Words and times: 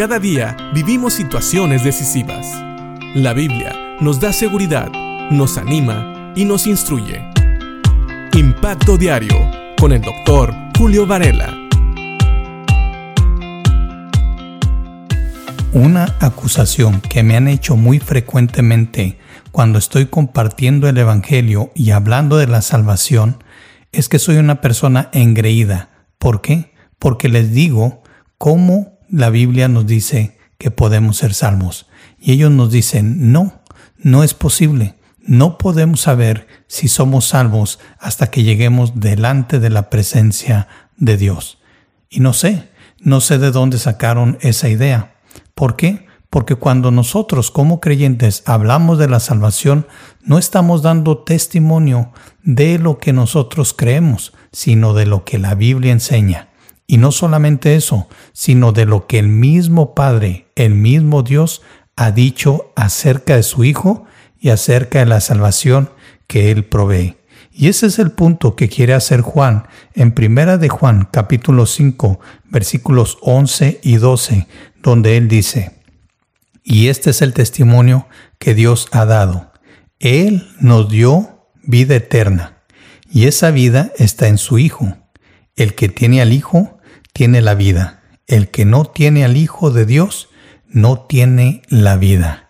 Cada 0.00 0.18
día 0.18 0.56
vivimos 0.72 1.12
situaciones 1.12 1.84
decisivas. 1.84 2.46
La 3.14 3.34
Biblia 3.34 3.98
nos 4.00 4.18
da 4.18 4.32
seguridad, 4.32 4.90
nos 5.30 5.58
anima 5.58 6.32
y 6.34 6.46
nos 6.46 6.66
instruye. 6.66 7.20
Impacto 8.32 8.96
Diario 8.96 9.36
con 9.78 9.92
el 9.92 10.00
doctor 10.00 10.54
Julio 10.78 11.06
Varela. 11.06 11.54
Una 15.74 16.16
acusación 16.20 17.02
que 17.02 17.22
me 17.22 17.36
han 17.36 17.46
hecho 17.46 17.76
muy 17.76 17.98
frecuentemente 17.98 19.18
cuando 19.50 19.78
estoy 19.78 20.06
compartiendo 20.06 20.88
el 20.88 20.96
Evangelio 20.96 21.72
y 21.74 21.90
hablando 21.90 22.38
de 22.38 22.46
la 22.46 22.62
salvación 22.62 23.44
es 23.92 24.08
que 24.08 24.18
soy 24.18 24.38
una 24.38 24.62
persona 24.62 25.10
engreída. 25.12 25.90
¿Por 26.16 26.40
qué? 26.40 26.72
Porque 26.98 27.28
les 27.28 27.52
digo 27.52 28.02
cómo 28.38 28.98
la 29.10 29.30
Biblia 29.30 29.68
nos 29.68 29.86
dice 29.86 30.38
que 30.58 30.70
podemos 30.70 31.16
ser 31.16 31.34
salvos. 31.34 31.86
Y 32.18 32.32
ellos 32.32 32.50
nos 32.50 32.70
dicen, 32.70 33.32
no, 33.32 33.62
no 33.98 34.22
es 34.22 34.34
posible. 34.34 34.96
No 35.18 35.58
podemos 35.58 36.00
saber 36.00 36.46
si 36.66 36.88
somos 36.88 37.26
salvos 37.26 37.78
hasta 37.98 38.30
que 38.30 38.42
lleguemos 38.42 39.00
delante 39.00 39.58
de 39.58 39.70
la 39.70 39.90
presencia 39.90 40.68
de 40.96 41.16
Dios. 41.16 41.58
Y 42.08 42.20
no 42.20 42.32
sé, 42.32 42.68
no 43.00 43.20
sé 43.20 43.38
de 43.38 43.50
dónde 43.50 43.78
sacaron 43.78 44.38
esa 44.40 44.68
idea. 44.68 45.14
¿Por 45.54 45.76
qué? 45.76 46.06
Porque 46.30 46.54
cuando 46.54 46.90
nosotros 46.90 47.50
como 47.50 47.80
creyentes 47.80 48.42
hablamos 48.46 48.98
de 48.98 49.08
la 49.08 49.20
salvación, 49.20 49.86
no 50.22 50.38
estamos 50.38 50.82
dando 50.82 51.18
testimonio 51.18 52.12
de 52.42 52.78
lo 52.78 52.98
que 52.98 53.12
nosotros 53.12 53.74
creemos, 53.74 54.32
sino 54.52 54.94
de 54.94 55.06
lo 55.06 55.24
que 55.24 55.38
la 55.38 55.54
Biblia 55.54 55.92
enseña. 55.92 56.49
Y 56.90 56.98
no 56.98 57.12
solamente 57.12 57.76
eso, 57.76 58.08
sino 58.32 58.72
de 58.72 58.84
lo 58.84 59.06
que 59.06 59.20
el 59.20 59.28
mismo 59.28 59.94
Padre, 59.94 60.48
el 60.56 60.74
mismo 60.74 61.22
Dios, 61.22 61.62
ha 61.94 62.10
dicho 62.10 62.72
acerca 62.74 63.36
de 63.36 63.44
su 63.44 63.62
Hijo 63.62 64.06
y 64.40 64.48
acerca 64.48 64.98
de 64.98 65.06
la 65.06 65.20
salvación 65.20 65.90
que 66.26 66.50
Él 66.50 66.64
provee. 66.64 67.16
Y 67.52 67.68
ese 67.68 67.86
es 67.86 68.00
el 68.00 68.10
punto 68.10 68.56
que 68.56 68.68
quiere 68.68 68.92
hacer 68.92 69.20
Juan 69.20 69.68
en 69.94 70.10
Primera 70.10 70.58
de 70.58 70.68
Juan 70.68 71.08
capítulo 71.12 71.64
5 71.64 72.18
versículos 72.46 73.18
11 73.20 73.78
y 73.84 73.98
12, 73.98 74.48
donde 74.82 75.16
Él 75.16 75.28
dice, 75.28 75.70
Y 76.64 76.88
este 76.88 77.10
es 77.10 77.22
el 77.22 77.34
testimonio 77.34 78.08
que 78.40 78.52
Dios 78.52 78.88
ha 78.90 79.04
dado. 79.04 79.52
Él 80.00 80.48
nos 80.58 80.88
dio 80.88 81.46
vida 81.62 81.94
eterna, 81.94 82.64
y 83.08 83.26
esa 83.26 83.52
vida 83.52 83.92
está 83.96 84.26
en 84.26 84.38
su 84.38 84.58
Hijo. 84.58 84.96
El 85.54 85.76
que 85.76 85.88
tiene 85.88 86.20
al 86.20 86.32
Hijo, 86.32 86.79
tiene 87.20 87.42
la 87.42 87.54
vida. 87.54 88.00
El 88.26 88.48
que 88.48 88.64
no 88.64 88.86
tiene 88.86 89.26
al 89.26 89.36
Hijo 89.36 89.70
de 89.70 89.84
Dios 89.84 90.30
no 90.70 91.00
tiene 91.00 91.60
la 91.68 91.98
vida. 91.98 92.48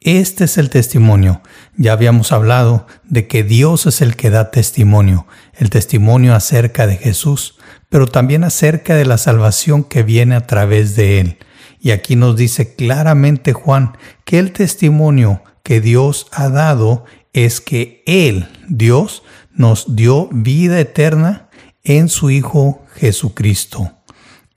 Este 0.00 0.44
es 0.44 0.56
el 0.56 0.70
testimonio. 0.70 1.42
Ya 1.76 1.92
habíamos 1.92 2.32
hablado 2.32 2.86
de 3.04 3.28
que 3.28 3.42
Dios 3.42 3.84
es 3.84 4.00
el 4.00 4.16
que 4.16 4.30
da 4.30 4.50
testimonio, 4.50 5.26
el 5.52 5.68
testimonio 5.68 6.34
acerca 6.34 6.86
de 6.86 6.96
Jesús, 6.96 7.58
pero 7.90 8.06
también 8.06 8.42
acerca 8.42 8.94
de 8.94 9.04
la 9.04 9.18
salvación 9.18 9.84
que 9.84 10.02
viene 10.02 10.34
a 10.34 10.46
través 10.46 10.96
de 10.96 11.20
Él. 11.20 11.36
Y 11.78 11.90
aquí 11.90 12.16
nos 12.16 12.36
dice 12.36 12.74
claramente 12.74 13.52
Juan 13.52 13.98
que 14.24 14.38
el 14.38 14.52
testimonio 14.52 15.42
que 15.62 15.82
Dios 15.82 16.28
ha 16.32 16.48
dado 16.48 17.04
es 17.34 17.60
que 17.60 18.02
Él, 18.06 18.48
Dios, 18.66 19.24
nos 19.52 19.94
dio 19.94 20.30
vida 20.32 20.80
eterna 20.80 21.50
en 21.84 22.08
su 22.08 22.30
Hijo 22.30 22.82
Jesucristo 22.94 23.92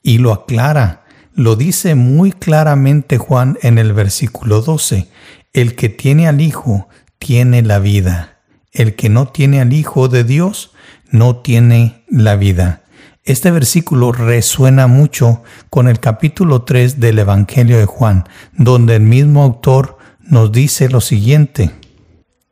y 0.03 0.17
lo 0.17 0.33
aclara. 0.33 1.05
Lo 1.33 1.55
dice 1.55 1.95
muy 1.95 2.31
claramente 2.31 3.17
Juan 3.17 3.57
en 3.61 3.77
el 3.77 3.93
versículo 3.93 4.61
12. 4.61 5.07
El 5.53 5.75
que 5.75 5.89
tiene 5.89 6.27
al 6.27 6.41
Hijo 6.41 6.89
tiene 7.17 7.61
la 7.61 7.79
vida. 7.79 8.39
El 8.71 8.95
que 8.95 9.09
no 9.09 9.27
tiene 9.27 9.61
al 9.61 9.73
Hijo 9.73 10.07
de 10.07 10.23
Dios 10.23 10.71
no 11.11 11.37
tiene 11.37 12.03
la 12.09 12.35
vida. 12.35 12.83
Este 13.23 13.51
versículo 13.51 14.11
resuena 14.11 14.87
mucho 14.87 15.43
con 15.69 15.87
el 15.87 15.99
capítulo 15.99 16.63
3 16.63 16.99
del 16.99 17.19
Evangelio 17.19 17.77
de 17.77 17.85
Juan, 17.85 18.27
donde 18.53 18.95
el 18.95 19.03
mismo 19.03 19.43
autor 19.43 19.97
nos 20.21 20.51
dice 20.51 20.89
lo 20.89 21.01
siguiente. 21.01 21.71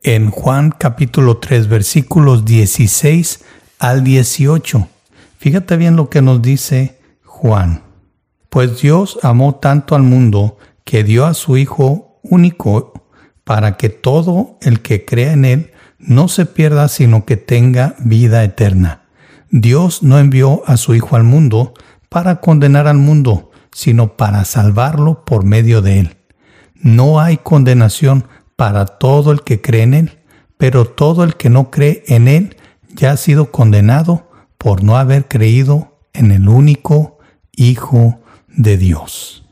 En 0.02 0.30
Juan 0.30 0.70
capítulo 0.70 1.38
3 1.38 1.68
versículos 1.68 2.44
16 2.44 3.44
al 3.78 4.04
18. 4.04 4.88
Fíjate 5.38 5.76
bien 5.76 5.96
lo 5.96 6.10
que 6.10 6.22
nos 6.22 6.42
dice 6.42 6.97
Juan. 7.40 7.82
Pues 8.48 8.80
Dios 8.80 9.20
amó 9.22 9.54
tanto 9.54 9.94
al 9.94 10.02
mundo 10.02 10.58
que 10.84 11.04
dio 11.04 11.24
a 11.24 11.34
su 11.34 11.56
Hijo 11.56 12.18
único 12.24 12.92
para 13.44 13.76
que 13.76 13.90
todo 13.90 14.58
el 14.60 14.80
que 14.80 15.04
crea 15.04 15.34
en 15.34 15.44
Él 15.44 15.70
no 16.00 16.26
se 16.26 16.46
pierda, 16.46 16.88
sino 16.88 17.24
que 17.24 17.36
tenga 17.36 17.94
vida 18.00 18.42
eterna. 18.42 19.02
Dios 19.50 20.02
no 20.02 20.18
envió 20.18 20.62
a 20.66 20.76
su 20.76 20.96
Hijo 20.96 21.14
al 21.14 21.22
mundo 21.22 21.74
para 22.08 22.40
condenar 22.40 22.88
al 22.88 22.98
mundo, 22.98 23.52
sino 23.70 24.16
para 24.16 24.44
salvarlo 24.44 25.24
por 25.24 25.44
medio 25.44 25.80
de 25.80 26.00
Él. 26.00 26.16
No 26.74 27.20
hay 27.20 27.36
condenación 27.36 28.26
para 28.56 28.84
todo 28.84 29.30
el 29.30 29.42
que 29.42 29.60
cree 29.60 29.82
en 29.82 29.94
Él, 29.94 30.18
pero 30.56 30.86
todo 30.86 31.22
el 31.22 31.36
que 31.36 31.50
no 31.50 31.70
cree 31.70 32.02
en 32.08 32.26
Él 32.26 32.56
ya 32.88 33.12
ha 33.12 33.16
sido 33.16 33.52
condenado 33.52 34.28
por 34.58 34.82
no 34.82 34.96
haber 34.96 35.28
creído 35.28 35.98
en 36.12 36.32
el 36.32 36.48
único 36.48 37.17
Hijo 37.58 38.20
de 38.46 38.78
Dios. 38.78 39.44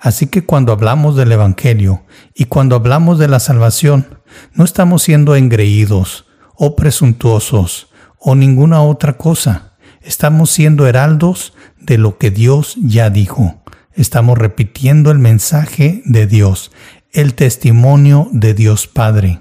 Así 0.00 0.26
que 0.26 0.44
cuando 0.44 0.72
hablamos 0.72 1.14
del 1.14 1.30
Evangelio 1.30 2.04
y 2.34 2.46
cuando 2.46 2.74
hablamos 2.74 3.20
de 3.20 3.28
la 3.28 3.38
salvación, 3.38 4.18
no 4.52 4.64
estamos 4.64 5.04
siendo 5.04 5.36
engreídos 5.36 6.26
o 6.56 6.74
presuntuosos 6.74 7.86
o 8.18 8.34
ninguna 8.34 8.82
otra 8.82 9.16
cosa. 9.16 9.74
Estamos 10.00 10.50
siendo 10.50 10.88
heraldos 10.88 11.54
de 11.78 11.98
lo 11.98 12.18
que 12.18 12.32
Dios 12.32 12.76
ya 12.82 13.10
dijo. 13.10 13.62
Estamos 13.94 14.38
repitiendo 14.38 15.12
el 15.12 15.20
mensaje 15.20 16.02
de 16.04 16.26
Dios, 16.26 16.72
el 17.12 17.34
testimonio 17.34 18.28
de 18.32 18.54
Dios 18.54 18.88
Padre. 18.88 19.38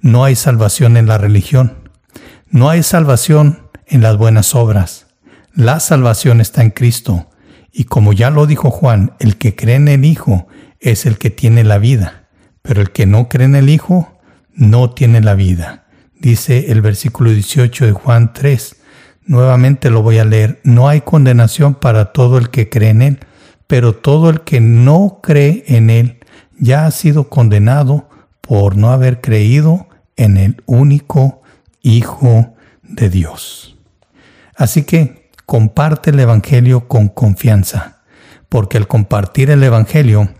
No 0.00 0.22
hay 0.22 0.36
salvación 0.36 0.96
en 0.96 1.06
la 1.06 1.18
religión. 1.18 1.90
No 2.50 2.70
hay 2.70 2.84
salvación 2.84 3.68
en 3.88 4.00
las 4.00 4.16
buenas 4.16 4.54
obras. 4.54 5.08
La 5.54 5.80
salvación 5.80 6.40
está 6.40 6.62
en 6.62 6.70
Cristo. 6.70 7.26
Y 7.76 7.84
como 7.84 8.12
ya 8.12 8.30
lo 8.30 8.46
dijo 8.46 8.70
Juan, 8.70 9.14
el 9.18 9.36
que 9.36 9.56
cree 9.56 9.74
en 9.74 9.88
el 9.88 10.04
Hijo 10.04 10.46
es 10.78 11.06
el 11.06 11.18
que 11.18 11.30
tiene 11.30 11.64
la 11.64 11.78
vida, 11.78 12.28
pero 12.62 12.80
el 12.80 12.92
que 12.92 13.04
no 13.04 13.28
cree 13.28 13.46
en 13.46 13.56
el 13.56 13.68
Hijo 13.68 14.16
no 14.54 14.90
tiene 14.90 15.20
la 15.20 15.34
vida. 15.34 15.84
Dice 16.16 16.70
el 16.70 16.82
versículo 16.82 17.30
18 17.30 17.86
de 17.86 17.92
Juan 17.92 18.32
3. 18.32 18.76
Nuevamente 19.26 19.90
lo 19.90 20.02
voy 20.02 20.18
a 20.18 20.24
leer. 20.24 20.60
No 20.62 20.88
hay 20.88 21.00
condenación 21.00 21.74
para 21.74 22.12
todo 22.12 22.38
el 22.38 22.50
que 22.50 22.68
cree 22.68 22.90
en 22.90 23.02
Él, 23.02 23.18
pero 23.66 23.92
todo 23.92 24.30
el 24.30 24.42
que 24.42 24.60
no 24.60 25.18
cree 25.20 25.64
en 25.66 25.90
Él 25.90 26.18
ya 26.56 26.86
ha 26.86 26.92
sido 26.92 27.28
condenado 27.28 28.08
por 28.40 28.76
no 28.76 28.92
haber 28.92 29.20
creído 29.20 29.88
en 30.14 30.36
el 30.36 30.62
único 30.66 31.42
Hijo 31.82 32.54
de 32.84 33.10
Dios. 33.10 33.76
Así 34.54 34.84
que 34.84 35.23
comparte 35.46 36.10
el 36.10 36.20
Evangelio 36.20 36.88
con 36.88 37.08
confianza, 37.08 38.02
porque 38.48 38.76
al 38.76 38.86
compartir 38.86 39.50
el 39.50 39.62
Evangelio 39.62 40.30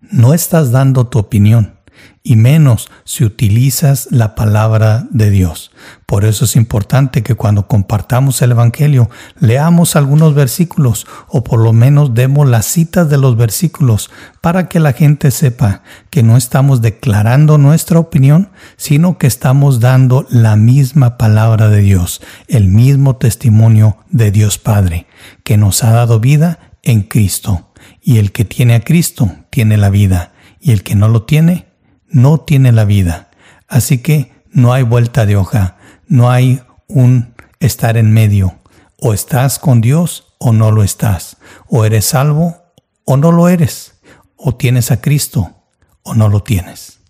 no 0.00 0.34
estás 0.34 0.70
dando 0.70 1.06
tu 1.06 1.18
opinión, 1.18 1.77
y 2.22 2.36
menos 2.36 2.90
si 3.04 3.24
utilizas 3.24 4.08
la 4.10 4.34
palabra 4.34 5.06
de 5.10 5.30
Dios. 5.30 5.70
Por 6.04 6.24
eso 6.24 6.44
es 6.44 6.56
importante 6.56 7.22
que 7.22 7.34
cuando 7.34 7.66
compartamos 7.66 8.42
el 8.42 8.50
Evangelio 8.50 9.08
leamos 9.40 9.96
algunos 9.96 10.34
versículos 10.34 11.06
o 11.28 11.42
por 11.42 11.60
lo 11.60 11.72
menos 11.72 12.14
demos 12.14 12.46
las 12.46 12.66
citas 12.66 13.08
de 13.08 13.18
los 13.18 13.36
versículos 13.36 14.10
para 14.40 14.68
que 14.68 14.80
la 14.80 14.92
gente 14.92 15.30
sepa 15.30 15.82
que 16.10 16.22
no 16.22 16.36
estamos 16.36 16.82
declarando 16.82 17.56
nuestra 17.56 17.98
opinión, 17.98 18.50
sino 18.76 19.18
que 19.18 19.26
estamos 19.26 19.80
dando 19.80 20.26
la 20.28 20.56
misma 20.56 21.16
palabra 21.16 21.68
de 21.68 21.80
Dios, 21.80 22.20
el 22.46 22.68
mismo 22.68 23.16
testimonio 23.16 23.98
de 24.10 24.30
Dios 24.30 24.58
Padre, 24.58 25.06
que 25.44 25.56
nos 25.56 25.82
ha 25.82 25.92
dado 25.92 26.20
vida 26.20 26.58
en 26.82 27.02
Cristo. 27.02 27.68
Y 28.02 28.18
el 28.18 28.32
que 28.32 28.44
tiene 28.44 28.74
a 28.74 28.80
Cristo 28.80 29.30
tiene 29.50 29.76
la 29.76 29.90
vida, 29.90 30.32
y 30.60 30.72
el 30.72 30.82
que 30.82 30.94
no 30.94 31.08
lo 31.08 31.22
tiene, 31.22 31.67
no 32.08 32.40
tiene 32.40 32.72
la 32.72 32.84
vida. 32.84 33.30
Así 33.66 33.98
que 33.98 34.32
no 34.50 34.72
hay 34.72 34.82
vuelta 34.82 35.26
de 35.26 35.36
hoja, 35.36 35.76
no 36.06 36.30
hay 36.30 36.62
un 36.86 37.34
estar 37.60 37.96
en 37.96 38.12
medio. 38.12 38.58
O 39.00 39.12
estás 39.14 39.58
con 39.58 39.80
Dios 39.80 40.34
o 40.38 40.52
no 40.52 40.72
lo 40.72 40.82
estás. 40.82 41.36
O 41.68 41.84
eres 41.84 42.06
salvo 42.06 42.56
o 43.04 43.16
no 43.16 43.30
lo 43.32 43.48
eres. 43.48 43.94
O 44.36 44.54
tienes 44.54 44.90
a 44.90 45.00
Cristo 45.00 45.54
o 46.02 46.14
no 46.14 46.28
lo 46.28 46.42
tienes. 46.42 47.00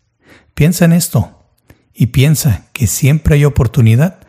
Piensa 0.54 0.84
en 0.84 0.92
esto 0.92 1.38
y 1.94 2.06
piensa 2.06 2.64
que 2.72 2.86
siempre 2.86 3.36
hay 3.36 3.44
oportunidad 3.44 4.20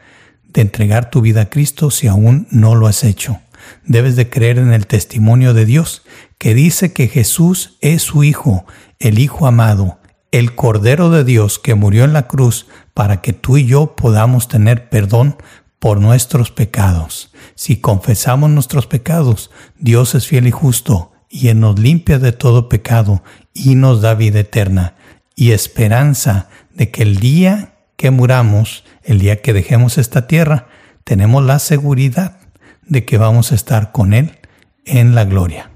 de 0.48 0.62
entregar 0.62 1.10
tu 1.10 1.22
vida 1.22 1.42
a 1.42 1.50
Cristo 1.50 1.92
si 1.92 2.08
aún 2.08 2.48
no 2.52 2.76
lo 2.76 2.88
has 2.88 3.04
hecho. 3.04 3.40
debes 3.86 4.16
de 4.16 4.30
creer 4.30 4.58
en 4.58 4.74
el 4.74 4.88
testimonio 4.88 5.54
de 5.54 5.66
Dios, 5.66 6.04
que 6.38 6.54
dice 6.54 6.94
que 6.94 7.08
Jesús 7.08 7.78
es 7.82 8.02
su 8.02 8.24
Hijo, 8.24 8.66
el 9.00 9.20
Hijo 9.20 9.46
amado, 9.46 9.99
el 10.32 10.56
Cordero 10.56 11.10
de 11.10 11.24
Dios 11.24 11.60
que 11.60 11.76
murió 11.76 12.04
en 12.04 12.14
la 12.14 12.28
cruz 12.28 12.68
para 12.94 13.22
que 13.22 13.34
tú 13.34 13.58
y 13.58 13.66
yo 13.66 13.96
podamos 13.96 14.48
tener 14.48 14.90
perdón 14.90 15.38
por 15.80 16.00
nuestros 16.00 16.52
pecados. 16.52 17.32
Si 17.56 17.78
confesamos 17.78 18.50
nuestros 18.50 18.86
pecados, 18.86 19.50
Dios 19.78 20.14
es 20.16 20.28
fiel 20.28 20.48
y 20.48 20.52
justo, 20.52 21.12
y 21.30 21.48
Él 21.48 21.60
nos 21.60 21.80
limpia 21.80 22.20
de 22.20 22.32
todo 22.32 22.70
pecado 22.70 23.24
y 23.54 23.76
nos 23.76 24.02
da 24.02 24.14
vida 24.16 24.40
eterna 24.40 24.96
y 25.36 25.52
esperanza 25.52 26.50
de 26.74 26.92
que 26.92 27.04
el 27.04 27.18
día 27.18 27.76
que 27.96 28.12
muramos, 28.12 28.84
el 29.04 29.20
día 29.20 29.42
que 29.42 29.54
dejemos 29.54 29.98
esta 29.98 30.28
tierra, 30.28 30.68
tenemos 31.04 31.44
la 31.44 31.60
seguridad 31.60 32.38
de 32.86 33.06
que 33.06 33.18
vamos 33.18 33.52
a 33.52 33.56
estar 33.56 33.92
con 33.92 34.14
Él 34.14 34.40
en 34.86 35.16
la 35.16 35.26
gloria. 35.26 35.72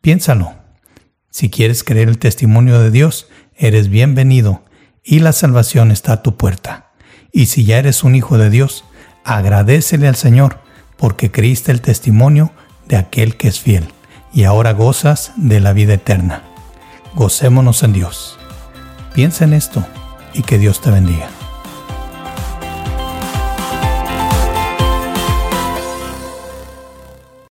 Piénsalo. 0.00 0.54
Si 1.30 1.48
quieres 1.48 1.84
creer 1.84 2.08
el 2.08 2.18
testimonio 2.18 2.80
de 2.80 2.90
Dios, 2.90 3.28
eres 3.60 3.90
bienvenido 3.90 4.64
y 5.04 5.18
la 5.18 5.32
salvación 5.32 5.90
está 5.90 6.14
a 6.14 6.22
tu 6.22 6.36
puerta. 6.36 6.92
Y 7.30 7.46
si 7.46 7.64
ya 7.64 7.78
eres 7.78 8.02
un 8.02 8.14
hijo 8.14 8.38
de 8.38 8.48
Dios, 8.48 8.84
agradecele 9.22 10.08
al 10.08 10.16
Señor 10.16 10.60
porque 10.96 11.30
creíste 11.30 11.70
el 11.70 11.82
testimonio 11.82 12.52
de 12.88 12.96
aquel 12.96 13.36
que 13.36 13.48
es 13.48 13.60
fiel 13.60 13.84
y 14.32 14.44
ahora 14.44 14.72
gozas 14.72 15.32
de 15.36 15.60
la 15.60 15.74
vida 15.74 15.94
eterna. 15.94 16.42
Gocémonos 17.14 17.82
en 17.82 17.92
Dios. 17.92 18.38
Piensa 19.14 19.44
en 19.44 19.52
esto 19.52 19.84
y 20.32 20.42
que 20.42 20.58
Dios 20.58 20.80
te 20.80 20.90
bendiga. 20.90 21.28